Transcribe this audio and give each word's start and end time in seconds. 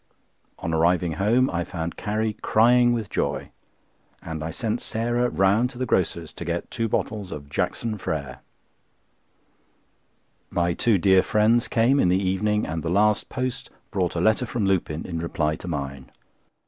On 0.57 0.73
arriving 0.73 1.11
home 1.11 1.47
I 1.51 1.63
found 1.63 1.95
Carrie 1.95 2.33
crying 2.41 2.91
with 2.91 3.07
joy, 3.11 3.51
and 4.19 4.43
I 4.43 4.49
sent 4.49 4.81
Sarah 4.81 5.29
round 5.29 5.69
to 5.69 5.77
the 5.77 5.85
grocer's 5.85 6.33
to 6.33 6.43
get 6.43 6.71
two 6.71 6.87
bottles 6.89 7.31
of 7.31 7.49
"Jackson 7.49 7.99
Frères." 7.99 8.39
My 10.49 10.73
two 10.73 10.97
dear 10.97 11.21
friends 11.21 11.67
came 11.67 11.99
in 11.99 12.09
the 12.09 12.17
evening, 12.19 12.65
and 12.65 12.81
the 12.81 12.89
last 12.89 13.29
post 13.29 13.69
brought 13.91 14.15
a 14.15 14.19
letter 14.21 14.47
from 14.47 14.65
Lupin 14.65 15.05
in 15.05 15.19
reply 15.19 15.55
to 15.57 15.67
mine. 15.67 16.11